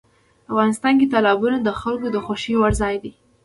[0.51, 3.11] افغانستان کې تالابونه د خلکو د خوښې وړ ځای دی.